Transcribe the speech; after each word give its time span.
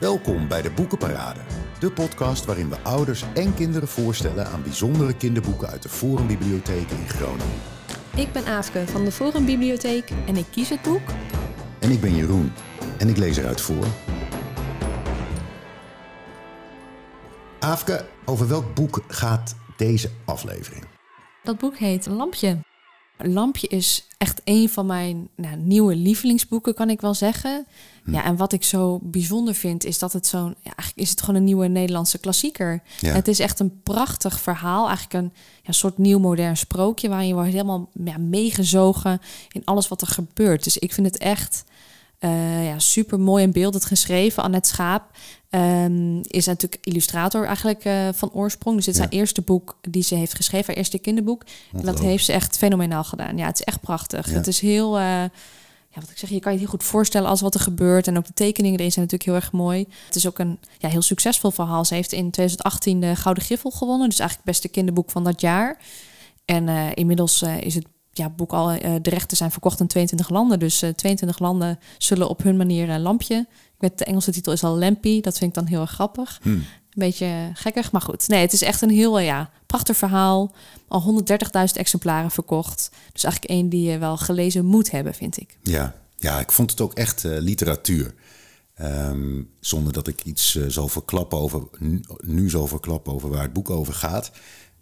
Welkom 0.00 0.48
bij 0.48 0.62
de 0.62 0.70
Boekenparade, 0.70 1.40
de 1.78 1.92
podcast 1.92 2.44
waarin 2.44 2.68
we 2.68 2.78
ouders 2.82 3.24
en 3.34 3.54
kinderen 3.54 3.88
voorstellen 3.88 4.46
aan 4.46 4.62
bijzondere 4.62 5.16
kinderboeken 5.16 5.68
uit 5.68 5.82
de 5.82 5.88
Forumbibliotheek 5.88 6.90
in 6.90 7.08
Groningen. 7.08 7.60
Ik 8.16 8.32
ben 8.32 8.46
Aafke 8.46 8.86
van 8.86 9.04
de 9.04 9.12
Forumbibliotheek 9.12 10.10
en 10.26 10.36
ik 10.36 10.44
kies 10.50 10.68
het 10.68 10.82
boek. 10.82 11.00
En 11.78 11.90
ik 11.90 12.00
ben 12.00 12.14
Jeroen 12.14 12.52
en 12.98 13.08
ik 13.08 13.16
lees 13.16 13.36
eruit 13.36 13.60
voor. 13.60 13.84
Aafke, 17.58 18.06
over 18.24 18.48
welk 18.48 18.74
boek 18.74 19.04
gaat 19.08 19.54
deze 19.76 20.10
aflevering? 20.24 20.84
Dat 21.42 21.58
boek 21.58 21.76
heet 21.76 22.06
Lampje. 22.06 22.67
Lampje 23.18 23.66
is 23.66 24.06
echt 24.18 24.40
een 24.44 24.68
van 24.68 24.86
mijn 24.86 25.28
nou, 25.36 25.56
nieuwe 25.56 25.96
lievelingsboeken, 25.96 26.74
kan 26.74 26.90
ik 26.90 27.00
wel 27.00 27.14
zeggen. 27.14 27.66
Hm. 28.04 28.12
Ja, 28.12 28.24
en 28.24 28.36
wat 28.36 28.52
ik 28.52 28.64
zo 28.64 28.98
bijzonder 29.02 29.54
vind, 29.54 29.84
is 29.84 29.98
dat 29.98 30.12
het 30.12 30.26
zo'n... 30.26 30.48
Ja, 30.48 30.72
eigenlijk 30.76 30.96
is 30.96 31.10
het 31.10 31.20
gewoon 31.20 31.36
een 31.36 31.44
nieuwe 31.44 31.66
Nederlandse 31.66 32.18
klassieker. 32.18 32.82
Het 33.00 33.28
is 33.28 33.38
echt 33.38 33.60
een 33.60 33.80
prachtig 33.82 34.40
verhaal. 34.40 34.86
Eigenlijk 34.86 35.24
een 35.24 35.32
ja, 35.62 35.72
soort 35.72 35.98
nieuw 35.98 36.18
modern 36.18 36.56
sprookje... 36.56 37.08
waarin 37.08 37.28
je 37.28 37.34
wordt 37.34 37.50
helemaal 37.50 37.88
ja, 38.04 38.18
meegezogen 38.18 39.20
in 39.52 39.64
alles 39.64 39.88
wat 39.88 40.00
er 40.00 40.06
gebeurt. 40.06 40.64
Dus 40.64 40.78
ik 40.78 40.92
vind 40.92 41.06
het 41.06 41.18
echt... 41.18 41.64
Uh, 42.20 42.66
ja, 42.66 42.78
super 42.78 43.20
mooi 43.20 43.44
en 43.44 43.50
beeldend 43.50 43.84
geschreven. 43.84 44.42
Annette 44.42 44.68
Schaap 44.68 45.10
um, 45.50 46.20
is 46.22 46.46
natuurlijk 46.46 46.86
illustrator 46.86 47.46
eigenlijk 47.46 47.84
uh, 47.84 48.08
van 48.12 48.30
oorsprong. 48.32 48.76
Dus 48.76 48.84
dit 48.84 48.94
is 48.94 49.00
haar 49.00 49.10
eerste 49.10 49.42
boek 49.42 49.78
die 49.88 50.02
ze 50.02 50.14
heeft 50.14 50.34
geschreven, 50.34 50.66
haar 50.66 50.76
eerste 50.76 50.98
kinderboek. 50.98 51.44
En 51.72 51.84
dat 51.84 51.98
heeft 51.98 52.24
ze 52.24 52.32
echt 52.32 52.58
fenomenaal 52.58 53.04
gedaan. 53.04 53.36
Ja, 53.36 53.46
het 53.46 53.58
is 53.58 53.64
echt 53.64 53.80
prachtig. 53.80 54.30
Het 54.30 54.46
is 54.46 54.60
heel, 54.60 54.98
uh, 54.98 55.02
ja, 55.02 55.30
wat 56.00 56.10
ik 56.10 56.18
zeg, 56.18 56.30
je 56.30 56.40
kan 56.40 56.52
je 56.52 56.58
heel 56.58 56.68
goed 56.68 56.84
voorstellen 56.84 57.28
als 57.28 57.40
wat 57.40 57.54
er 57.54 57.60
gebeurt. 57.60 58.06
En 58.06 58.18
ook 58.18 58.26
de 58.26 58.32
tekeningen 58.32 58.78
erin 58.78 58.92
zijn 58.92 59.04
natuurlijk 59.04 59.30
heel 59.30 59.40
erg 59.40 59.52
mooi. 59.52 59.86
Het 60.06 60.16
is 60.16 60.26
ook 60.26 60.38
een 60.38 60.58
ja, 60.78 60.88
heel 60.88 61.02
succesvol 61.02 61.50
verhaal. 61.50 61.84
Ze 61.84 61.94
heeft 61.94 62.12
in 62.12 62.30
2018 62.30 63.00
de 63.00 63.16
Gouden 63.16 63.44
Griffel 63.44 63.70
gewonnen. 63.70 64.08
Dus 64.08 64.18
eigenlijk 64.18 64.48
het 64.48 64.56
beste 64.56 64.74
kinderboek 64.74 65.10
van 65.10 65.24
dat 65.24 65.40
jaar. 65.40 65.78
En 66.44 66.94
inmiddels 66.94 67.42
is 67.42 67.74
het 67.74 67.86
ja, 68.18 68.28
boek 68.28 68.52
al, 68.52 68.72
uh, 68.72 68.80
de 69.02 69.10
rechten 69.10 69.36
zijn 69.36 69.50
verkocht 69.50 69.80
in 69.80 69.86
22 69.86 70.28
landen. 70.28 70.58
Dus 70.58 70.82
uh, 70.82 70.90
22 70.90 71.38
landen 71.38 71.78
zullen 71.98 72.28
op 72.28 72.42
hun 72.42 72.56
manier 72.56 72.88
een 72.88 73.00
lampje 73.00 73.46
weet, 73.78 73.98
de 73.98 74.04
Engelse 74.04 74.30
titel 74.30 74.52
is 74.52 74.64
al 74.64 74.78
Lampy. 74.78 75.20
Dat 75.20 75.38
vind 75.38 75.50
ik 75.50 75.56
dan 75.56 75.66
heel 75.66 75.80
erg 75.80 75.90
grappig. 75.90 76.38
Hmm. 76.42 76.52
Een 76.52 76.64
beetje 77.06 77.50
gekkig, 77.54 77.92
maar 77.92 78.00
goed. 78.00 78.28
Nee, 78.28 78.40
het 78.40 78.52
is 78.52 78.62
echt 78.62 78.82
een 78.82 78.90
heel 78.90 79.18
ja, 79.18 79.50
prachtig 79.66 79.96
verhaal. 79.96 80.54
Al 80.88 81.22
130.000 81.22 81.36
exemplaren 81.72 82.30
verkocht. 82.30 82.90
Dus 83.12 83.24
eigenlijk 83.24 83.54
één 83.54 83.68
die 83.68 83.90
je 83.90 83.98
wel 83.98 84.16
gelezen 84.16 84.64
moet 84.64 84.90
hebben, 84.90 85.14
vind 85.14 85.40
ik. 85.40 85.56
Ja, 85.62 85.94
ja 86.16 86.40
ik 86.40 86.52
vond 86.52 86.70
het 86.70 86.80
ook 86.80 86.94
echt 86.94 87.24
uh, 87.24 87.38
literatuur. 87.38 88.14
Um, 88.80 89.50
zonder 89.60 89.92
dat 89.92 90.06
ik 90.06 90.24
iets 90.24 90.58
zal 90.68 90.88
verklappen 90.88 91.38
over, 91.38 91.62
nu, 91.78 92.00
nu 92.24 92.50
zal 92.50 92.66
verklappen 92.66 93.12
over 93.12 93.28
waar 93.28 93.42
het 93.42 93.52
boek 93.52 93.70
over 93.70 93.94
gaat. 93.94 94.30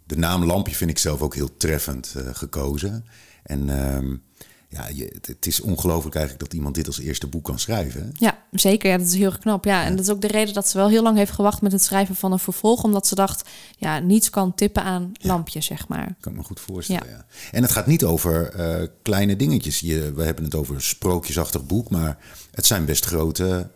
De 0.07 0.17
naam 0.17 0.45
Lampje 0.45 0.75
vind 0.75 0.89
ik 0.89 0.97
zelf 0.97 1.21
ook 1.21 1.35
heel 1.35 1.57
treffend 1.57 2.13
uh, 2.17 2.23
gekozen. 2.31 3.05
En 3.43 3.93
um, 3.95 4.23
ja, 4.69 4.87
je, 4.93 5.15
het 5.21 5.45
is 5.45 5.61
ongelooflijk 5.61 6.15
eigenlijk 6.15 6.45
dat 6.45 6.53
iemand 6.53 6.75
dit 6.75 6.87
als 6.87 6.99
eerste 6.99 7.27
boek 7.27 7.43
kan 7.43 7.59
schrijven. 7.59 8.11
Ja, 8.13 8.37
zeker. 8.51 8.89
Ja, 8.89 8.97
dat 8.97 9.07
is 9.07 9.13
heel 9.13 9.37
knap. 9.39 9.65
Ja, 9.65 9.83
en 9.83 9.95
dat 9.95 10.05
is 10.05 10.11
ook 10.11 10.21
de 10.21 10.27
reden 10.27 10.53
dat 10.53 10.69
ze 10.69 10.77
wel 10.77 10.89
heel 10.89 11.03
lang 11.03 11.17
heeft 11.17 11.31
gewacht 11.31 11.61
met 11.61 11.71
het 11.71 11.83
schrijven 11.83 12.15
van 12.15 12.31
een 12.31 12.39
vervolg. 12.39 12.83
Omdat 12.83 13.07
ze 13.07 13.15
dacht, 13.15 13.49
ja, 13.77 13.99
niets 13.99 14.29
kan 14.29 14.55
tippen 14.55 14.83
aan 14.83 15.11
lampje, 15.21 15.61
zeg 15.61 15.87
maar. 15.87 16.15
Kan 16.19 16.31
ik 16.31 16.37
me 16.37 16.43
goed 16.43 16.59
voorstellen, 16.59 17.09
ja. 17.09 17.25
En 17.51 17.61
het 17.61 17.71
gaat 17.71 17.87
niet 17.87 18.03
over 18.03 18.59
uh, 18.59 18.87
kleine 19.01 19.35
dingetjes. 19.35 19.79
Je, 19.79 20.11
we 20.15 20.23
hebben 20.23 20.43
het 20.43 20.55
over 20.55 20.75
een 20.75 20.81
sprookjesachtig 20.81 21.65
boek, 21.65 21.89
maar 21.89 22.17
het 22.51 22.65
zijn 22.65 22.85
best 22.85 23.05
grote... 23.05 23.69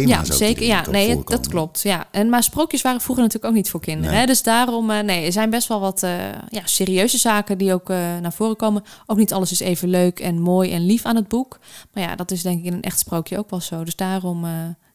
Ja, 0.00 0.24
zeker. 0.24 0.66
Ja, 0.66 0.90
nee, 0.90 1.22
dat 1.24 1.48
klopt. 1.48 1.82
Ja. 1.82 2.06
En, 2.10 2.28
maar 2.28 2.42
sprookjes 2.42 2.82
waren 2.82 3.00
vroeger 3.00 3.24
natuurlijk 3.24 3.52
ook 3.52 3.58
niet 3.58 3.70
voor 3.70 3.80
kinderen. 3.80 4.18
Hè? 4.18 4.26
Dus 4.26 4.42
daarom, 4.42 4.90
uh, 4.90 5.00
nee, 5.00 5.26
er 5.26 5.32
zijn 5.32 5.50
best 5.50 5.68
wel 5.68 5.80
wat 5.80 6.02
uh, 6.02 6.18
ja, 6.48 6.62
serieuze 6.64 7.18
zaken 7.18 7.58
die 7.58 7.72
ook 7.72 7.90
uh, 7.90 7.96
naar 7.96 8.32
voren 8.32 8.56
komen. 8.56 8.84
Ook 9.06 9.16
niet 9.16 9.32
alles 9.32 9.52
is 9.52 9.60
even 9.60 9.88
leuk 9.88 10.20
en 10.20 10.40
mooi 10.40 10.72
en 10.72 10.86
lief 10.86 11.04
aan 11.04 11.16
het 11.16 11.28
boek. 11.28 11.58
Maar 11.92 12.02
ja, 12.02 12.16
dat 12.16 12.30
is 12.30 12.42
denk 12.42 12.58
ik 12.58 12.64
in 12.64 12.72
een 12.72 12.82
echt 12.82 12.98
sprookje 12.98 13.38
ook 13.38 13.50
wel 13.50 13.60
zo. 13.60 13.84
Dus 13.84 13.96
daarom 13.96 14.46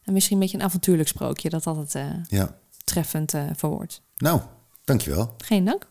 misschien 0.03 0.35
een 0.35 0.41
beetje 0.41 0.57
een 0.57 0.63
avontuurlijk 0.63 1.09
sprookje 1.09 1.49
dat 1.49 1.67
altijd 1.67 2.05
ja. 2.29 2.55
treffend 2.83 3.33
verwoord. 3.55 4.01
Nou, 4.17 4.41
dankjewel. 4.83 5.33
Geen 5.37 5.65
dank. 5.65 5.87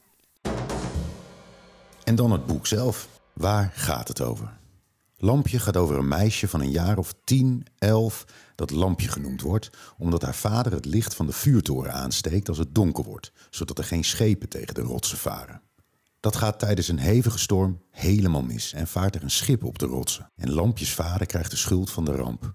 En 2.04 2.14
dan 2.14 2.32
het 2.32 2.46
boek 2.46 2.66
zelf. 2.66 3.08
Waar 3.32 3.70
gaat 3.74 4.08
het 4.08 4.20
over? 4.20 4.52
Lampje 5.18 5.58
gaat 5.58 5.76
over 5.76 5.96
een 5.96 6.08
meisje 6.08 6.48
van 6.48 6.60
een 6.60 6.70
jaar 6.70 6.98
of 6.98 7.14
tien, 7.24 7.66
elf 7.78 8.24
dat 8.54 8.70
lampje 8.70 9.08
genoemd 9.08 9.40
wordt, 9.40 9.70
omdat 9.98 10.22
haar 10.22 10.34
vader 10.34 10.72
het 10.72 10.84
licht 10.84 11.14
van 11.14 11.26
de 11.26 11.32
vuurtoren 11.32 11.92
aansteekt 11.92 12.48
als 12.48 12.58
het 12.58 12.74
donker 12.74 13.04
wordt, 13.04 13.32
zodat 13.50 13.78
er 13.78 13.84
geen 13.84 14.04
schepen 14.04 14.48
tegen 14.48 14.74
de 14.74 14.80
rotsen 14.80 15.18
varen. 15.18 15.60
Dat 16.20 16.36
gaat 16.36 16.58
tijdens 16.58 16.88
een 16.88 16.98
hevige 16.98 17.38
storm 17.38 17.82
helemaal 17.90 18.42
mis 18.42 18.72
en 18.72 18.86
vaart 18.86 19.14
er 19.14 19.22
een 19.22 19.30
schip 19.30 19.64
op 19.64 19.78
de 19.78 19.86
rotsen. 19.86 20.30
En 20.36 20.52
Lampjes 20.52 20.92
vader 20.92 21.26
krijgt 21.26 21.50
de 21.50 21.56
schuld 21.56 21.90
van 21.90 22.04
de 22.04 22.14
ramp. 22.14 22.54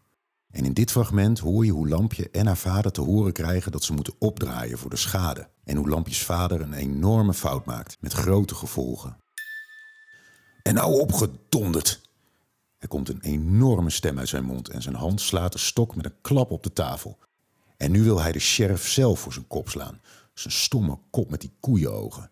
En 0.49 0.66
in 0.66 0.73
dit 0.73 0.91
fragment 0.91 1.39
hoor 1.39 1.66
je 1.66 1.72
hoe 1.72 1.88
Lampje 1.88 2.29
en 2.29 2.45
haar 2.45 2.57
vader 2.57 2.91
te 2.91 3.01
horen 3.01 3.33
krijgen 3.33 3.72
dat 3.72 3.83
ze 3.83 3.93
moeten 3.93 4.13
opdraaien 4.19 4.78
voor 4.78 4.89
de 4.89 4.95
schade. 4.95 5.49
En 5.63 5.78
hoe 5.78 5.89
Lampjes 5.89 6.23
vader 6.23 6.61
een 6.61 6.73
enorme 6.73 7.33
fout 7.33 7.66
maakt 7.66 7.97
met 7.99 8.13
grote 8.13 8.55
gevolgen. 8.55 9.17
En 10.63 10.73
nou 10.73 10.99
opgedonderd, 10.99 12.00
er 12.81 12.87
komt 12.87 13.09
een 13.09 13.21
enorme 13.21 13.89
stem 13.89 14.19
uit 14.19 14.29
zijn 14.29 14.43
mond 14.43 14.69
en 14.69 14.81
zijn 14.81 14.95
hand 14.95 15.21
slaat 15.21 15.51
de 15.51 15.57
stok 15.57 15.95
met 15.95 16.05
een 16.05 16.21
klap 16.21 16.51
op 16.51 16.63
de 16.63 16.73
tafel. 16.73 17.17
En 17.77 17.91
nu 17.91 18.03
wil 18.03 18.21
hij 18.21 18.31
de 18.31 18.39
sheriff 18.39 18.87
zelf 18.87 19.19
voor 19.19 19.33
zijn 19.33 19.47
kop 19.47 19.69
slaan. 19.69 20.01
Zijn 20.33 20.53
stomme 20.53 20.99
kop 21.09 21.29
met 21.29 21.41
die 21.41 21.53
koeienogen. 21.59 22.31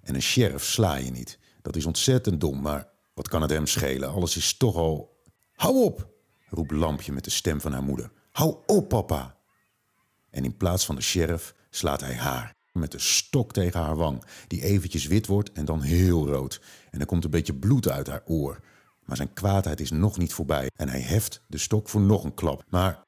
En 0.00 0.14
een 0.14 0.22
sheriff 0.22 0.64
sla 0.64 0.94
je 0.94 1.10
niet. 1.10 1.38
Dat 1.62 1.76
is 1.76 1.86
ontzettend 1.86 2.40
dom, 2.40 2.60
maar 2.60 2.88
wat 3.14 3.28
kan 3.28 3.42
het 3.42 3.50
hem 3.50 3.66
schelen? 3.66 4.12
Alles 4.12 4.36
is 4.36 4.56
toch 4.56 4.76
al... 4.76 5.20
Hou 5.52 5.84
op, 5.84 6.08
roept 6.48 6.70
Lampje 6.70 7.12
met 7.12 7.24
de 7.24 7.30
stem 7.30 7.60
van 7.60 7.72
haar 7.72 7.82
moeder. 7.82 8.10
Hou 8.30 8.56
op, 8.66 8.88
papa. 8.88 9.36
En 10.30 10.44
in 10.44 10.56
plaats 10.56 10.84
van 10.84 10.94
de 10.94 11.02
sheriff 11.02 11.54
slaat 11.70 12.00
hij 12.00 12.14
haar 12.14 12.54
met 12.72 12.92
de 12.92 12.98
stok 12.98 13.52
tegen 13.52 13.80
haar 13.80 13.96
wang, 13.96 14.24
die 14.46 14.62
eventjes 14.62 15.06
wit 15.06 15.26
wordt 15.26 15.52
en 15.52 15.64
dan 15.64 15.80
heel 15.80 16.26
rood. 16.26 16.60
En 16.90 17.00
er 17.00 17.06
komt 17.06 17.24
een 17.24 17.30
beetje 17.30 17.54
bloed 17.54 17.88
uit 17.88 18.06
haar 18.06 18.22
oor. 18.26 18.60
Maar 19.04 19.16
zijn 19.16 19.32
kwaadheid 19.32 19.80
is 19.80 19.90
nog 19.90 20.18
niet 20.18 20.32
voorbij 20.32 20.70
en 20.76 20.88
hij 20.88 21.00
heft 21.00 21.42
de 21.46 21.58
stok 21.58 21.88
voor 21.88 22.00
nog 22.00 22.24
een 22.24 22.34
klap. 22.34 22.64
Maar 22.68 23.04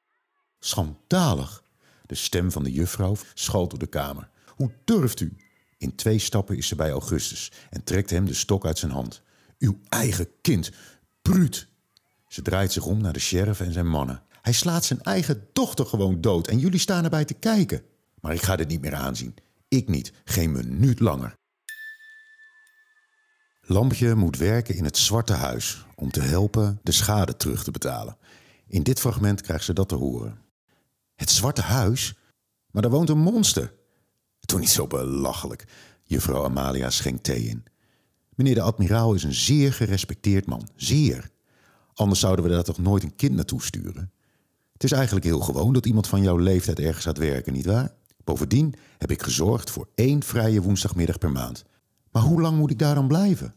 schandalig! 0.59 1.63
De 2.05 2.15
stem 2.15 2.51
van 2.51 2.63
de 2.63 2.71
juffrouw 2.71 3.15
schalt 3.33 3.69
door 3.69 3.79
de 3.79 3.87
kamer. 3.87 4.29
Hoe 4.55 4.71
durft 4.83 5.19
u? 5.19 5.35
In 5.77 5.95
twee 5.95 6.19
stappen 6.19 6.57
is 6.57 6.67
ze 6.67 6.75
bij 6.75 6.91
Augustus 6.91 7.51
en 7.69 7.83
trekt 7.83 8.09
hem 8.09 8.25
de 8.25 8.33
stok 8.33 8.65
uit 8.65 8.77
zijn 8.77 8.91
hand. 8.91 9.21
Uw 9.59 9.79
eigen 9.89 10.27
kind, 10.41 10.71
bruut! 11.21 11.67
Ze 12.27 12.41
draait 12.41 12.71
zich 12.71 12.85
om 12.85 13.01
naar 13.01 13.13
de 13.13 13.19
sheriff 13.19 13.59
en 13.59 13.73
zijn 13.73 13.89
mannen. 13.89 14.23
Hij 14.41 14.53
slaat 14.53 14.85
zijn 14.85 15.01
eigen 15.01 15.47
dochter 15.53 15.85
gewoon 15.85 16.21
dood 16.21 16.47
en 16.47 16.59
jullie 16.59 16.79
staan 16.79 17.03
erbij 17.03 17.25
te 17.25 17.33
kijken. 17.33 17.81
Maar 18.21 18.33
ik 18.33 18.41
ga 18.41 18.55
dit 18.55 18.67
niet 18.67 18.81
meer 18.81 18.95
aanzien. 18.95 19.35
Ik 19.67 19.87
niet, 19.87 20.13
geen 20.23 20.51
minuut 20.51 20.99
langer. 20.99 21.36
Lampje 23.69 24.15
moet 24.15 24.37
werken 24.37 24.75
in 24.75 24.83
het 24.83 24.97
Zwarte 24.97 25.33
Huis 25.33 25.85
om 25.95 26.11
te 26.11 26.21
helpen 26.21 26.79
de 26.83 26.91
schade 26.91 27.37
terug 27.37 27.63
te 27.63 27.71
betalen. 27.71 28.17
In 28.67 28.83
dit 28.83 28.99
fragment 28.99 29.41
krijgt 29.41 29.63
ze 29.63 29.73
dat 29.73 29.89
te 29.89 29.95
horen. 29.95 30.39
Het 31.15 31.29
Zwarte 31.29 31.61
Huis? 31.61 32.15
Maar 32.71 32.81
daar 32.81 32.91
woont 32.91 33.09
een 33.09 33.19
monster. 33.19 33.73
Toen 34.39 34.59
niet 34.59 34.69
zo 34.69 34.87
belachelijk. 34.87 35.65
Juffrouw 36.03 36.43
Amalia 36.43 36.89
schenkt 36.89 37.23
thee 37.23 37.43
in. 37.43 37.63
Meneer 38.35 38.55
de 38.55 38.61
admiraal 38.61 39.13
is 39.13 39.23
een 39.23 39.33
zeer 39.33 39.73
gerespecteerd 39.73 40.45
man. 40.45 40.69
Zeer. 40.75 41.29
Anders 41.93 42.19
zouden 42.19 42.45
we 42.45 42.51
daar 42.51 42.63
toch 42.63 42.77
nooit 42.77 43.03
een 43.03 43.15
kind 43.15 43.35
naartoe 43.35 43.63
sturen. 43.63 44.11
Het 44.73 44.83
is 44.83 44.91
eigenlijk 44.91 45.25
heel 45.25 45.39
gewoon 45.39 45.73
dat 45.73 45.85
iemand 45.85 46.07
van 46.07 46.21
jouw 46.21 46.37
leeftijd 46.37 46.79
ergens 46.79 47.05
gaat 47.05 47.17
werken, 47.17 47.53
nietwaar? 47.53 47.93
Bovendien 48.23 48.75
heb 48.97 49.11
ik 49.11 49.23
gezorgd 49.23 49.69
voor 49.69 49.89
één 49.95 50.23
vrije 50.23 50.61
woensdagmiddag 50.61 51.17
per 51.17 51.31
maand. 51.31 51.65
Maar 52.17 52.25
hoe 52.25 52.41
lang 52.41 52.57
moet 52.57 52.71
ik 52.71 52.79
daar 52.79 52.95
dan 52.95 53.07
blijven? 53.07 53.53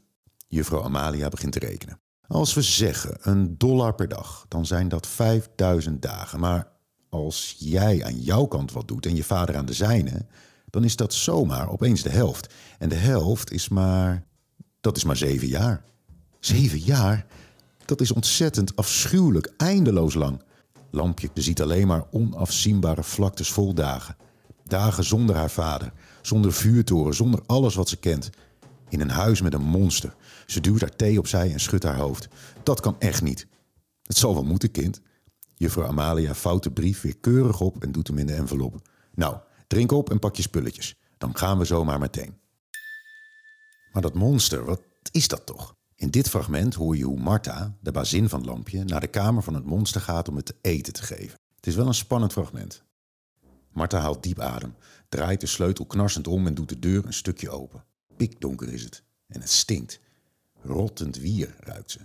Juffrouw 0.48 0.82
Amalia 0.82 1.28
begint 1.28 1.52
te 1.52 1.58
rekenen. 1.58 2.00
Als 2.26 2.54
we 2.54 2.62
zeggen 2.62 3.16
een 3.20 3.58
dollar 3.58 3.94
per 3.94 4.08
dag, 4.08 4.44
dan 4.48 4.66
zijn 4.66 4.88
dat 4.88 5.06
5000 5.06 6.02
dagen. 6.02 6.40
Maar 6.40 6.68
als 7.08 7.56
jij 7.58 8.04
aan 8.04 8.20
jouw 8.20 8.46
kant 8.46 8.72
wat 8.72 8.88
doet 8.88 9.06
en 9.06 9.16
je 9.16 9.24
vader 9.24 9.56
aan 9.56 9.66
de 9.66 9.72
zijne, 9.72 10.26
dan 10.70 10.84
is 10.84 10.96
dat 10.96 11.14
zomaar 11.14 11.70
opeens 11.70 12.02
de 12.02 12.10
helft. 12.10 12.54
En 12.78 12.88
de 12.88 12.94
helft 12.94 13.52
is 13.52 13.68
maar. 13.68 14.26
dat 14.80 14.96
is 14.96 15.04
maar 15.04 15.16
zeven 15.16 15.48
jaar. 15.48 15.84
Zeven 16.40 16.78
jaar? 16.78 17.26
Dat 17.84 18.00
is 18.00 18.12
ontzettend 18.12 18.76
afschuwelijk, 18.76 19.52
eindeloos 19.56 20.14
lang. 20.14 20.42
Lampje 20.90 21.28
ziet 21.34 21.62
alleen 21.62 21.86
maar 21.86 22.04
onafzienbare 22.10 23.02
vlaktes 23.02 23.50
vol 23.50 23.74
dagen. 23.74 24.16
Dagen 24.64 25.04
zonder 25.04 25.36
haar 25.36 25.50
vader, 25.50 25.92
zonder 26.22 26.52
vuurtoren, 26.52 27.14
zonder 27.14 27.40
alles 27.46 27.74
wat 27.74 27.88
ze 27.88 27.96
kent. 27.96 28.30
In 28.90 29.00
een 29.00 29.10
huis 29.10 29.40
met 29.40 29.54
een 29.54 29.62
monster. 29.62 30.14
Ze 30.46 30.60
duwt 30.60 30.80
haar 30.80 30.96
thee 30.96 31.18
opzij 31.18 31.52
en 31.52 31.60
schudt 31.60 31.84
haar 31.84 31.96
hoofd. 31.96 32.28
Dat 32.62 32.80
kan 32.80 32.96
echt 32.98 33.22
niet. 33.22 33.46
Het 34.02 34.16
zal 34.16 34.34
wel 34.34 34.44
moeten, 34.44 34.70
kind. 34.70 35.00
Juffrouw 35.54 35.86
Amalia 35.86 36.34
vouwt 36.34 36.62
de 36.62 36.70
brief 36.70 37.00
weer 37.00 37.16
keurig 37.18 37.60
op 37.60 37.82
en 37.82 37.92
doet 37.92 38.06
hem 38.06 38.18
in 38.18 38.26
de 38.26 38.34
envelop. 38.34 38.88
Nou, 39.14 39.36
drink 39.66 39.92
op 39.92 40.10
en 40.10 40.18
pak 40.18 40.36
je 40.36 40.42
spulletjes. 40.42 40.94
Dan 41.18 41.36
gaan 41.36 41.58
we 41.58 41.64
zomaar 41.64 41.98
meteen. 41.98 42.38
Maar 43.92 44.02
dat 44.02 44.14
monster, 44.14 44.64
wat 44.64 44.82
is 45.10 45.28
dat 45.28 45.46
toch? 45.46 45.74
In 45.94 46.10
dit 46.10 46.28
fragment 46.28 46.74
hoor 46.74 46.96
je 46.96 47.04
hoe 47.04 47.20
Marta, 47.20 47.76
de 47.80 47.92
bazin 47.92 48.28
van 48.28 48.44
Lampje, 48.44 48.84
naar 48.84 49.00
de 49.00 49.06
kamer 49.06 49.42
van 49.42 49.54
het 49.54 49.64
monster 49.64 50.00
gaat 50.00 50.28
om 50.28 50.36
het 50.36 50.46
te 50.46 50.56
eten 50.60 50.92
te 50.92 51.02
geven. 51.02 51.38
Het 51.56 51.66
is 51.66 51.74
wel 51.74 51.86
een 51.86 51.94
spannend 51.94 52.32
fragment. 52.32 52.84
Marta 53.72 53.98
haalt 53.98 54.22
diep 54.22 54.40
adem, 54.40 54.74
draait 55.08 55.40
de 55.40 55.46
sleutel 55.46 55.86
knarsend 55.86 56.26
om 56.26 56.46
en 56.46 56.54
doet 56.54 56.68
de 56.68 56.78
deur 56.78 57.06
een 57.06 57.12
stukje 57.12 57.50
open. 57.50 57.84
Pikdonker 58.20 58.72
is 58.72 58.82
het 58.82 59.02
en 59.26 59.40
het 59.40 59.50
stinkt. 59.50 60.00
Rottend 60.62 61.16
wier 61.16 61.54
ruikt 61.60 61.90
ze. 61.90 61.98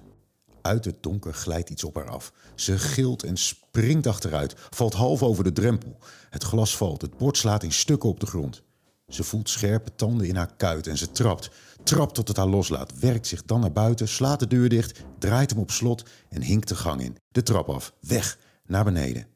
Uit 0.61 0.85
het 0.85 1.03
donker 1.03 1.33
glijdt 1.33 1.69
iets 1.69 1.83
op 1.83 1.95
haar 1.95 2.09
af. 2.09 2.33
Ze 2.55 2.79
gilt 2.79 3.23
en 3.23 3.37
springt 3.37 4.07
achteruit, 4.07 4.55
valt 4.69 4.93
half 4.93 5.23
over 5.23 5.43
de 5.43 5.51
drempel. 5.51 5.97
Het 6.29 6.43
glas 6.43 6.77
valt, 6.77 7.01
het 7.01 7.17
bord 7.17 7.37
slaat 7.37 7.63
in 7.63 7.71
stukken 7.71 8.09
op 8.09 8.19
de 8.19 8.25
grond. 8.25 8.63
Ze 9.07 9.23
voelt 9.23 9.49
scherpe 9.49 9.95
tanden 9.95 10.27
in 10.27 10.35
haar 10.35 10.55
kuit 10.55 10.87
en 10.87 10.97
ze 10.97 11.11
trapt. 11.11 11.49
Trapt 11.83 12.13
tot 12.13 12.27
het 12.27 12.37
haar 12.37 12.47
loslaat, 12.47 12.99
werkt 12.99 13.27
zich 13.27 13.43
dan 13.43 13.59
naar 13.59 13.71
buiten, 13.71 14.07
slaat 14.07 14.39
de 14.39 14.47
deur 14.47 14.69
dicht, 14.69 15.03
draait 15.19 15.49
hem 15.49 15.59
op 15.59 15.71
slot 15.71 16.03
en 16.29 16.41
hinkt 16.41 16.67
de 16.67 16.75
gang 16.75 17.01
in. 17.01 17.17
De 17.31 17.43
trap 17.43 17.69
af, 17.69 17.93
weg, 17.99 18.37
naar 18.65 18.83
beneden. 18.83 19.27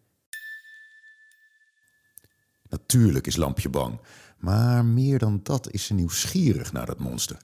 Natuurlijk 2.69 3.27
is 3.27 3.35
Lampje 3.35 3.69
bang, 3.69 3.99
maar 4.39 4.85
meer 4.85 5.19
dan 5.19 5.39
dat 5.43 5.71
is 5.71 5.85
ze 5.85 5.93
nieuwsgierig 5.93 6.71
naar 6.71 6.85
dat 6.85 6.99
monster. 6.99 7.37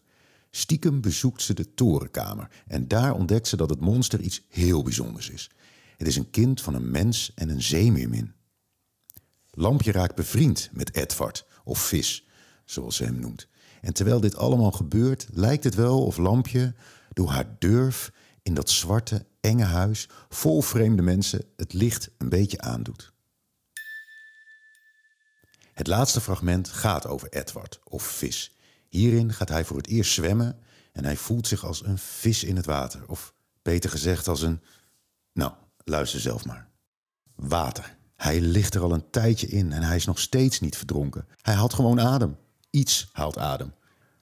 Stiekem 0.52 1.02
bezoekt 1.02 1.42
ze 1.42 1.54
de 1.54 1.74
torenkamer 1.74 2.50
en 2.68 2.88
daar 2.88 3.14
ontdekt 3.14 3.48
ze 3.48 3.58
dat 3.58 3.70
het 3.70 3.80
monster 3.80 4.20
iets 4.20 4.42
heel 4.50 4.84
bijzonders 4.84 5.30
is. 5.30 5.50
Het 5.98 6.08
is 6.08 6.16
een 6.16 6.30
kind 6.30 6.62
van 6.62 6.74
een 6.74 6.92
mens 6.92 7.32
en 7.36 7.50
een 7.50 7.62
zeemeermin. 7.62 8.34
Lampje 9.52 9.92
raakt 9.92 10.16
bevriend 10.16 10.70
met 10.74 10.96
Edvard, 10.96 11.46
of 11.64 11.80
Vis, 11.80 12.28
zoals 12.66 12.96
ze 12.96 13.04
hem 13.04 13.20
noemt. 13.20 13.48
En 13.82 13.94
terwijl 13.94 14.20
dit 14.20 14.36
allemaal 14.36 14.72
gebeurt, 14.72 15.28
lijkt 15.32 15.64
het 15.64 15.76
wel 15.76 16.06
of 16.06 16.18
Lampje 16.18 16.76
door 17.14 17.30
haar 17.30 17.56
durf 17.60 18.12
in 18.42 18.54
dat 18.54 18.70
zwarte, 18.70 19.26
enge 19.42 19.64
huis 19.64 20.10
vol 20.30 20.62
vreemde 20.62 21.02
mensen 21.02 21.46
het 21.56 21.74
licht 21.74 22.10
een 22.18 22.30
beetje 22.30 22.60
aandoet. 22.60 23.14
Het 25.76 25.88
laatste 25.88 26.22
fragment 26.22 26.70
gaat 26.70 27.08
over 27.08 27.30
Edward, 27.30 27.80
of 27.84 28.04
vis. 28.04 28.56
Hierin 28.90 29.34
gaat 29.34 29.50
hij 29.50 29.66
voor 29.66 29.78
het 29.78 29.88
eerst 29.88 30.14
zwemmen 30.14 30.60
en 30.92 31.06
hij 31.06 31.16
voelt 31.16 31.48
zich 31.48 31.66
als 31.66 31.86
een 31.86 31.98
vis 31.98 32.44
in 32.44 32.56
het 32.56 32.66
water. 32.66 33.04
Of 33.08 33.34
beter 33.62 33.90
gezegd 33.90 34.28
als 34.28 34.42
een... 34.42 34.62
Nou, 35.34 35.52
luister 35.84 36.20
zelf 36.20 36.46
maar. 36.46 36.70
Water. 37.36 37.98
Hij 38.16 38.42
ligt 38.42 38.76
er 38.76 38.82
al 38.82 38.92
een 38.92 39.10
tijdje 39.10 39.48
in 39.48 39.72
en 39.72 39.84
hij 39.84 39.96
is 39.96 40.06
nog 40.06 40.20
steeds 40.20 40.60
niet 40.60 40.78
verdronken. 40.78 41.28
Hij 41.42 41.54
haalt 41.54 41.74
gewoon 41.74 42.00
adem. 42.00 42.38
Iets 42.70 43.10
haalt 43.12 43.38
adem. 43.38 43.74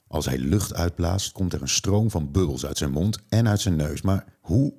Als 0.08 0.26
hij 0.26 0.38
lucht 0.38 0.74
uitblaast, 0.74 1.32
komt 1.32 1.54
er 1.54 1.62
een 1.62 1.70
stroom 1.70 2.12
van 2.12 2.32
bubbels 2.32 2.66
uit 2.66 2.78
zijn 2.78 2.92
mond 2.92 3.20
en 3.30 3.48
uit 3.48 3.62
zijn 3.62 3.76
neus. 3.76 4.02
Maar 4.02 4.26
hoe? 4.42 4.74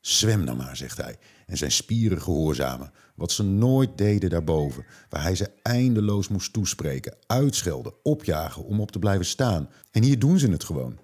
Zwem 0.00 0.46
dan 0.46 0.56
maar, 0.56 0.76
zegt 0.76 0.96
hij. 0.96 1.16
En 1.46 1.56
zijn 1.56 1.72
spieren 1.72 2.22
gehoorzamen. 2.22 2.92
Wat 3.14 3.32
ze 3.32 3.42
nooit 3.42 3.98
deden 3.98 4.30
daarboven. 4.30 4.84
Waar 5.08 5.22
hij 5.22 5.34
ze 5.34 5.50
eindeloos 5.62 6.28
moest 6.28 6.52
toespreken, 6.52 7.16
uitschelden, 7.26 7.92
opjagen 8.02 8.64
om 8.64 8.80
op 8.80 8.90
te 8.90 8.98
blijven 8.98 9.26
staan. 9.26 9.68
En 9.90 10.02
hier 10.02 10.18
doen 10.18 10.38
ze 10.38 10.50
het 10.50 10.64
gewoon. 10.64 10.98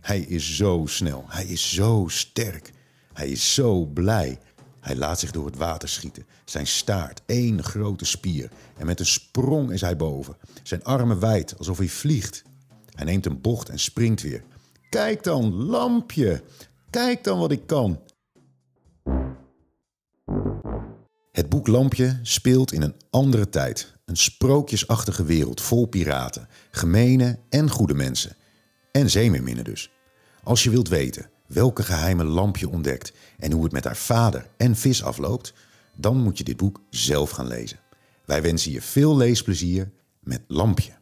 Hij 0.00 0.20
is 0.20 0.56
zo 0.56 0.82
snel. 0.86 1.24
Hij 1.28 1.44
is 1.44 1.74
zo 1.74 2.04
sterk. 2.08 2.72
Hij 3.12 3.28
is 3.28 3.54
zo 3.54 3.86
blij. 3.86 4.38
Hij 4.80 4.96
laat 4.96 5.18
zich 5.18 5.30
door 5.30 5.46
het 5.46 5.56
water 5.56 5.88
schieten. 5.88 6.26
Zijn 6.44 6.66
staart 6.66 7.22
één 7.26 7.62
grote 7.62 8.04
spier. 8.04 8.50
En 8.76 8.86
met 8.86 9.00
een 9.00 9.06
sprong 9.06 9.72
is 9.72 9.80
hij 9.80 9.96
boven. 9.96 10.36
Zijn 10.62 10.84
armen 10.84 11.20
wijd, 11.20 11.58
alsof 11.58 11.78
hij 11.78 11.88
vliegt. 11.88 12.42
Hij 12.94 13.04
neemt 13.04 13.26
een 13.26 13.40
bocht 13.40 13.68
en 13.68 13.78
springt 13.78 14.22
weer. 14.22 14.42
Kijk 14.88 15.22
dan, 15.22 15.52
lampje. 15.54 16.42
Kijk 16.90 17.24
dan 17.24 17.38
wat 17.38 17.52
ik 17.52 17.66
kan. 17.66 18.00
Het 21.32 21.48
boek 21.48 21.66
Lampje 21.66 22.18
speelt 22.22 22.72
in 22.72 22.82
een 22.82 22.94
andere 23.10 23.48
tijd. 23.48 23.92
Een 24.04 24.16
sprookjesachtige 24.16 25.24
wereld 25.24 25.60
vol 25.60 25.86
piraten, 25.86 26.48
gemene 26.70 27.38
en 27.48 27.70
goede 27.70 27.94
mensen. 27.94 28.36
En 28.90 29.10
zeemeerminnen 29.10 29.64
dus. 29.64 29.90
Als 30.42 30.62
je 30.62 30.70
wilt 30.70 30.88
weten 30.88 31.30
welke 31.46 31.82
geheime 31.82 32.24
Lampje 32.24 32.68
ontdekt 32.68 33.12
en 33.38 33.52
hoe 33.52 33.62
het 33.62 33.72
met 33.72 33.84
haar 33.84 33.96
vader 33.96 34.46
en 34.56 34.76
vis 34.76 35.02
afloopt, 35.02 35.52
dan 35.96 36.16
moet 36.16 36.38
je 36.38 36.44
dit 36.44 36.56
boek 36.56 36.80
zelf 36.90 37.30
gaan 37.30 37.46
lezen. 37.46 37.78
Wij 38.24 38.42
wensen 38.42 38.72
je 38.72 38.82
veel 38.82 39.16
leesplezier 39.16 39.90
met 40.20 40.42
Lampje. 40.46 40.92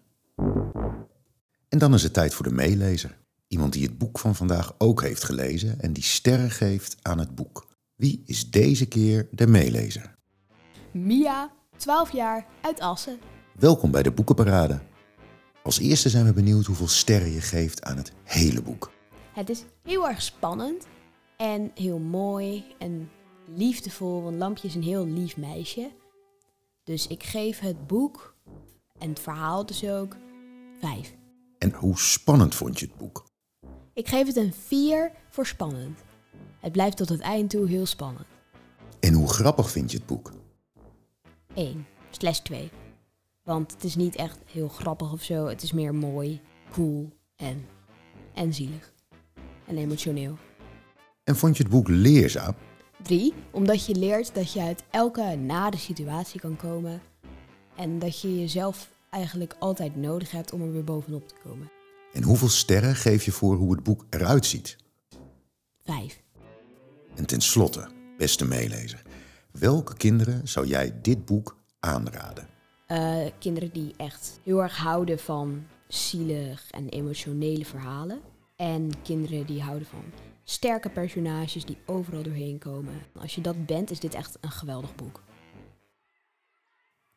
En 1.69 1.79
dan 1.79 1.94
is 1.94 2.03
het 2.03 2.12
tijd 2.12 2.35
voor 2.35 2.49
de 2.49 2.55
meelezer. 2.55 3.19
Iemand 3.49 3.73
die 3.73 3.87
het 3.87 3.99
boek 3.99 4.19
van 4.19 4.37
vandaag 4.37 4.75
ook 4.79 5.03
heeft 5.03 5.25
gelezen 5.25 5.81
en 5.81 5.93
die 5.93 6.05
sterren 6.05 6.50
geeft 6.50 6.97
aan 7.03 7.19
het 7.19 7.35
boek. 7.35 7.67
Wie 7.97 8.23
is 8.26 8.50
deze 8.50 8.87
keer 8.87 9.29
de 9.31 9.47
meelezer? 9.47 10.19
Mia, 10.93 11.53
12 11.77 12.13
jaar, 12.13 12.47
uit 12.61 12.81
Assen. 12.81 13.19
Welkom 13.59 13.91
bij 13.91 14.03
de 14.03 14.11
Boekenparade. 14.11 14.81
Als 15.63 15.79
eerste 15.79 16.09
zijn 16.09 16.25
we 16.25 16.33
benieuwd 16.33 16.65
hoeveel 16.65 16.89
sterren 16.89 17.31
je 17.31 17.41
geeft 17.41 17.83
aan 17.83 17.97
het 17.97 18.13
hele 18.25 18.63
boek. 18.63 18.91
Het 19.33 19.49
is 19.51 19.65
heel 19.83 20.09
erg 20.09 20.23
spannend 20.23 20.87
en 21.37 21.71
heel 21.75 21.99
mooi 21.99 22.65
en 22.79 23.11
liefdevol, 23.55 24.23
want 24.23 24.37
Lampje 24.37 24.69
is 24.69 24.75
een 24.75 24.83
heel 24.83 25.07
lief 25.07 25.37
meisje. 25.37 25.91
Dus 26.85 27.07
ik 27.07 27.23
geef 27.23 27.59
het 27.59 27.87
boek 27.87 28.35
en 28.99 29.09
het 29.09 29.21
verhaal 29.21 29.67
dus 29.67 29.85
ook 29.85 30.17
5. 30.81 31.15
En 31.59 31.73
hoe 31.73 31.99
spannend 31.99 32.55
vond 32.55 32.79
je 32.79 32.87
het 32.87 32.97
boek? 32.97 33.25
Ik 33.95 34.09
geef 34.09 34.27
het 34.27 34.37
een 34.37 34.55
4 34.55 35.13
voor 35.29 35.47
spannend. 35.47 35.99
Het 36.61 36.73
blijft 36.73 36.97
tot 36.97 37.09
het 37.09 37.21
eind 37.21 37.51
toe 37.51 37.69
heel 37.69 37.87
spannend. 37.87 38.27
En 39.01 39.13
hoe 39.13 39.29
grappig 39.29 39.71
vind 39.71 39.91
je 39.91 39.97
het 39.97 40.07
boek? 40.07 40.33
1 41.61 41.87
slash 42.11 42.39
2. 42.39 42.71
Want 43.43 43.73
het 43.73 43.85
is 43.85 43.95
niet 43.95 44.17
echt 44.17 44.39
heel 44.53 44.69
grappig 44.69 45.12
of 45.12 45.23
zo. 45.23 45.47
Het 45.47 45.62
is 45.62 45.73
meer 45.73 45.95
mooi, 45.95 46.41
cool 46.73 47.11
en, 47.37 47.67
en 48.35 48.55
zielig. 48.55 48.93
En 49.67 49.79
emotioneel. 49.79 50.39
En 51.25 51.37
vond 51.37 51.57
je 51.57 51.62
het 51.62 51.73
boek 51.73 51.89
leerzaam? 51.89 52.55
3. 53.03 53.35
Omdat 53.51 53.87
je 53.87 53.95
leert 53.95 54.35
dat 54.35 54.53
je 54.53 54.61
uit 54.61 54.85
elke 54.91 55.37
nare 55.37 55.76
situatie 55.76 56.40
kan 56.40 56.57
komen. 56.57 57.00
En 57.76 57.99
dat 57.99 58.21
je 58.21 58.40
jezelf 58.40 58.90
eigenlijk 59.11 59.57
altijd 59.59 59.97
nodig 59.97 60.31
hebt 60.31 60.52
om 60.52 60.62
er 60.62 60.73
weer 60.73 60.85
bovenop 60.85 61.29
te 61.29 61.35
komen. 61.45 61.71
En 62.12 62.23
hoeveel 62.23 62.49
sterren 62.49 62.97
geef 62.97 63.25
je 63.25 63.33
voor 63.33 63.57
hoe 63.57 63.73
het 63.73 63.83
boek 63.83 64.05
eruit 64.11 64.47
ziet? 64.47 64.76
5. 65.85 66.23
En 67.14 67.26
tenslotte, 67.26 67.88
beste 68.19 68.45
meelezer, 68.45 69.02
welke 69.52 69.97
kinderen 69.97 70.49
zou 70.49 70.66
jij 70.66 71.00
dit 71.02 71.25
boek 71.25 71.57
aanraden? 71.80 72.49
Uh, 72.88 73.26
kinderen 73.38 73.73
die 73.73 73.95
echt 73.97 74.40
heel 74.45 74.62
erg 74.62 74.76
houden 74.76 75.19
van 75.19 75.66
zielig 75.88 76.71
en 76.71 76.88
emotionele 76.88 77.64
verhalen. 77.64 78.21
En 78.57 79.02
kinderen 79.02 79.47
die 79.47 79.62
houden 79.62 79.87
van 79.87 80.04
sterke 80.45 80.90
personages 80.90 81.64
die 81.64 81.78
overal 81.87 82.23
doorheen 82.23 82.59
komen. 82.59 83.02
Als 83.14 83.35
je 83.35 83.40
dat 83.40 83.66
bent, 83.66 83.90
is 83.90 84.00
dit 84.00 84.14
echt 84.14 84.38
een 84.40 84.50
geweldig 84.50 84.95
boek. 84.95 85.23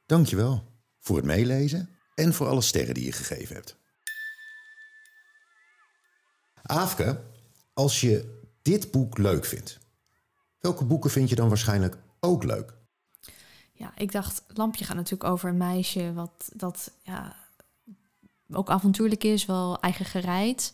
Dankjewel 0.06 0.64
voor 1.00 1.16
het 1.16 1.26
meelezen 1.26 1.90
en 2.16 2.34
voor 2.34 2.48
alle 2.48 2.62
sterren 2.62 2.94
die 2.94 3.06
je 3.06 3.12
gegeven 3.12 3.56
hebt. 3.56 3.78
Aafke, 6.62 7.24
als 7.74 8.02
je 8.02 8.42
dit 8.62 8.92
boek 8.92 9.18
leuk 9.18 9.46
vindt, 9.46 9.80
welke 10.60 10.86
boeken 10.86 11.10
vind 11.10 11.30
je 11.30 11.36
dan 11.36 11.48
waarschijnlijk 11.48 11.98
ook 12.24 12.44
leuk? 12.44 12.74
Ja, 13.72 13.92
ik 13.98 14.12
dacht, 14.12 14.44
Lampje 14.48 14.86
gaat 14.86 14.96
natuurlijk 14.96 15.30
over 15.30 15.50
een 15.50 15.58
meisje 15.58 16.14
wat 16.14 16.52
dat 16.54 16.92
ja, 17.02 17.36
ook 18.52 18.70
avontuurlijk 18.70 19.24
is, 19.24 19.46
wel 19.46 19.80
eigen 19.80 20.06
gereid. 20.06 20.74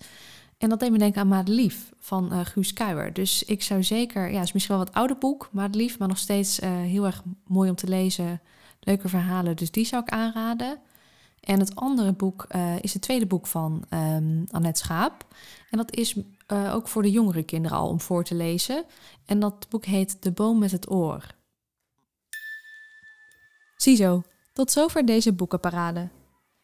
En 0.57 0.69
dat 0.69 0.79
deed 0.79 0.91
me 0.91 0.97
denken 0.97 1.21
aan 1.21 1.27
Madelief 1.27 1.91
van 1.99 2.33
uh, 2.33 2.39
Guus 2.45 2.73
Kuijer. 2.73 3.13
Dus 3.13 3.43
ik 3.43 3.63
zou 3.63 3.83
zeker, 3.83 4.31
ja, 4.31 4.41
is 4.41 4.51
misschien 4.51 4.75
wel 4.75 4.85
wat 4.85 4.95
ouder 4.95 5.17
boek, 5.17 5.49
Madelief, 5.51 5.99
maar 5.99 6.07
nog 6.07 6.17
steeds 6.17 6.59
uh, 6.59 6.69
heel 6.69 7.05
erg 7.05 7.23
mooi 7.47 7.69
om 7.69 7.75
te 7.75 7.87
lezen. 7.87 8.41
Leuke 8.79 9.09
verhalen, 9.09 9.55
dus 9.55 9.71
die 9.71 9.85
zou 9.85 10.01
ik 10.01 10.09
aanraden. 10.09 10.79
En 11.39 11.59
het 11.59 11.75
andere 11.75 12.13
boek 12.13 12.45
uh, 12.55 12.75
is 12.81 12.93
het 12.93 13.01
tweede 13.01 13.25
boek 13.25 13.47
van 13.47 13.83
um, 13.89 14.45
Annette 14.51 14.79
Schaap. 14.79 15.25
En 15.69 15.77
dat 15.77 15.95
is 15.95 16.15
ook 16.47 16.87
voor 16.87 17.01
de 17.01 17.11
jongere 17.11 17.43
kinderen 17.43 17.77
al 17.77 17.87
om 17.87 18.01
voor 18.01 18.23
te 18.23 18.35
lezen. 18.35 18.83
En 19.25 19.39
dat 19.39 19.65
boek 19.69 19.85
heet 19.85 20.17
De 20.23 20.31
boom 20.31 20.59
met 20.59 20.71
het 20.71 20.91
oor. 20.91 21.37
Ziezo, 23.81 24.21
tot 24.53 24.71
zover 24.71 25.05
deze 25.05 25.33
boekenparade. 25.33 26.09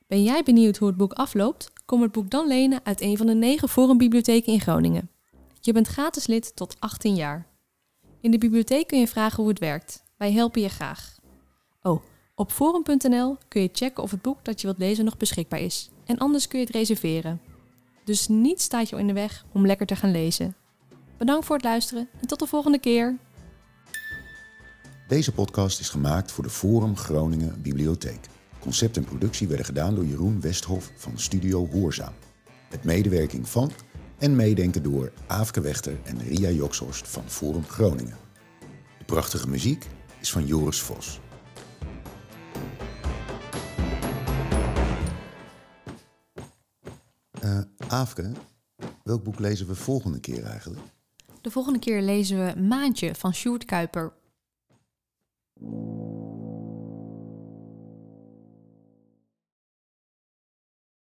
Ben 0.08 0.24
jij 0.24 0.44
benieuwd 0.44 0.78
hoe 0.78 0.88
het 0.88 0.98
boek 0.98 1.14
afloopt? 1.14 1.72
Kom 1.86 2.02
het 2.02 2.12
boek 2.12 2.30
dan 2.30 2.48
lenen 2.48 2.80
uit 2.84 3.02
een 3.02 3.18
van 3.18 3.26
de 3.26 3.34
negen 3.34 3.70
forumbibliotheken 3.70 4.54
in 4.54 4.62
Groningen. 4.62 5.10
Je 5.62 5.74
bent 5.74 5.88
gratis 5.88 6.28
lid 6.28 6.56
tot 6.56 6.76
18 6.80 7.16
jaar. 7.16 7.48
In 8.22 8.32
de 8.32 8.38
bibliotheek 8.38 8.88
kun 8.88 9.00
je 9.00 9.08
vragen 9.08 9.38
hoe 9.38 9.48
het 9.48 9.60
werkt. 9.60 10.04
Wij 10.18 10.32
helpen 10.32 10.62
je 10.62 10.70
graag. 10.70 11.16
Oh, 11.82 12.02
op 12.36 12.52
forum.nl 12.52 13.38
kun 13.48 13.62
je 13.62 13.70
checken 13.72 14.04
of 14.04 14.12
het 14.12 14.22
boek 14.22 14.46
dat 14.46 14.62
je 14.62 14.68
wilt 14.68 14.80
lezen 14.80 15.06
nog 15.06 15.18
beschikbaar 15.18 15.62
is. 15.62 15.90
En 16.06 16.18
anders 16.18 16.48
kun 16.48 16.60
je 16.60 16.66
het 16.66 16.76
reserveren. 16.76 17.42
Dus 18.04 18.28
niets 18.28 18.64
staat 18.64 18.90
je 18.90 18.98
in 18.98 19.08
de 19.08 19.14
weg 19.14 19.46
om 19.54 19.66
lekker 19.66 19.86
te 19.86 19.96
gaan 19.96 20.12
lezen. 20.12 20.56
Bedankt 21.18 21.46
voor 21.46 21.56
het 21.56 21.66
luisteren 21.66 22.10
en 22.22 22.28
tot 22.28 22.40
de 22.40 22.48
volgende 22.48 22.80
keer. 22.80 23.18
Deze 25.08 25.32
podcast 25.32 25.80
is 25.80 25.90
gemaakt 25.90 26.32
voor 26.32 26.44
de 26.44 26.50
Forum 26.50 26.98
Groningen 26.98 27.62
Bibliotheek. 27.62 28.20
Concept 28.60 28.98
en 28.98 29.04
productie 29.04 29.48
werden 29.48 29.66
gedaan 29.66 29.96
door 29.96 30.06
Jeroen 30.06 30.42
Westhof 30.42 30.92
van 30.96 31.20
Studio 31.20 31.68
Hoorzaam. 31.68 32.14
Met 32.72 32.84
medewerking 32.84 33.50
van 33.50 33.72
en 34.18 34.36
meedenken 34.36 34.84
door 34.84 35.12
Aafke 35.28 35.62
Wechter 35.62 35.98
en 36.04 36.22
Ria 36.22 36.50
Jokshorst 36.50 37.08
van 37.08 37.24
Forum 37.30 37.64
Groningen. 37.64 38.18
De 38.98 39.06
prachtige 39.06 39.50
muziek 39.50 39.88
is 40.20 40.32
van 40.32 40.46
Joris 40.46 40.82
Vos. 40.82 41.20
Uh, 47.44 47.60
Aafke, 47.88 48.32
welk 49.04 49.24
boek 49.24 49.40
lezen 49.40 49.68
we 49.68 49.76
volgende 49.76 50.20
keer 50.20 50.44
eigenlijk? 50.44 50.82
De 51.42 51.52
volgende 51.52 51.80
keer 51.80 52.02
lezen 52.02 52.46
we 52.46 52.60
Maantje 52.60 53.16
van 53.16 53.34
Sjoerd 53.34 53.66
Kuiper. 53.66 54.14